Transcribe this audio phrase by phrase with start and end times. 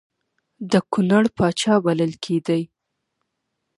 [0.71, 2.61] د کنړ پاچا بلل کېدی.